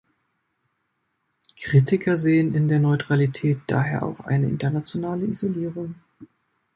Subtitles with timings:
[1.61, 5.93] Kritiker sehen in der Neutralität daher auch eine internationale Isolierung.